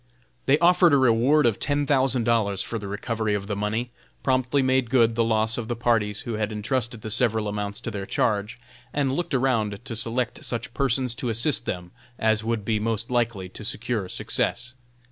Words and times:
They 0.47 0.57
offered 0.57 0.93
a 0.93 0.97
reward 0.97 1.45
of 1.45 1.59
ten 1.59 1.85
thousand 1.85 2.23
dollars 2.23 2.63
for 2.63 2.79
the 2.79 2.87
recovery 2.87 3.35
of 3.35 3.45
the 3.45 3.55
money, 3.55 3.91
promptly 4.23 4.63
made 4.63 4.89
good 4.89 5.13
the 5.13 5.23
loss 5.23 5.59
of 5.59 5.67
the 5.67 5.75
parties 5.75 6.21
who 6.21 6.33
had 6.33 6.51
entrusted 6.51 7.03
the 7.03 7.11
several 7.11 7.47
amounts 7.47 7.79
to 7.81 7.91
their 7.91 8.07
charge, 8.07 8.59
and 8.93 9.11
looked 9.15 9.35
around 9.35 9.79
to 9.85 9.95
select 9.95 10.43
such 10.43 10.73
persons 10.73 11.13
to 11.13 11.29
assist 11.29 11.67
them 11.67 11.91
as 12.17 12.43
would 12.43 12.65
be 12.65 12.79
most 12.79 13.11
likely 13.11 13.47
to 13.49 13.63
secure 13.63 14.09
success. 14.09 14.73